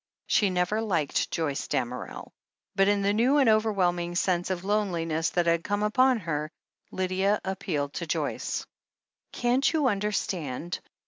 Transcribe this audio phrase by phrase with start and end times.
[0.25, 2.33] She had never liked Joyce Damerel,
[2.75, 6.49] but in the new and overwhelming sense of loneliness that had come upon her,
[6.89, 8.65] Lydia appealed to Joyce.
[9.31, 10.79] "Can't you understand?